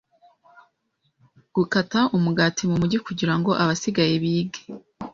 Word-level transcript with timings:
Gukata 1.55 1.99
umugati 2.17 2.61
mu 2.69 2.75
mujyi 2.81 2.97
Kugira 3.07 3.33
ngo 3.37 3.51
abasigaye 3.63 4.13
bige 4.23 4.61